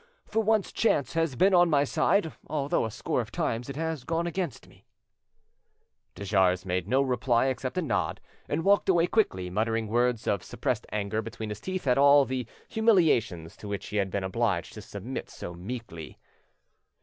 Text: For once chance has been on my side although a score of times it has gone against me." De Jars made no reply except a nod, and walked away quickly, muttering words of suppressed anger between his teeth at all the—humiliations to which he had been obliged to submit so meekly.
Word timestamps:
For 0.25 0.41
once 0.41 0.71
chance 0.71 1.13
has 1.13 1.35
been 1.35 1.53
on 1.53 1.69
my 1.69 1.83
side 1.83 2.33
although 2.47 2.85
a 2.85 2.89
score 2.89 3.21
of 3.21 3.31
times 3.31 3.69
it 3.69 3.75
has 3.75 4.03
gone 4.03 4.25
against 4.25 4.67
me." 4.67 4.87
De 6.15 6.25
Jars 6.25 6.65
made 6.65 6.87
no 6.87 7.03
reply 7.03 7.45
except 7.49 7.77
a 7.77 7.83
nod, 7.83 8.19
and 8.49 8.63
walked 8.63 8.89
away 8.89 9.05
quickly, 9.05 9.51
muttering 9.51 9.87
words 9.87 10.25
of 10.25 10.41
suppressed 10.43 10.87
anger 10.91 11.21
between 11.21 11.49
his 11.49 11.61
teeth 11.61 11.85
at 11.85 11.99
all 11.99 12.25
the—humiliations 12.25 13.55
to 13.57 13.67
which 13.67 13.89
he 13.89 13.97
had 13.97 14.09
been 14.09 14.23
obliged 14.23 14.73
to 14.73 14.81
submit 14.81 15.29
so 15.29 15.53
meekly. 15.53 16.17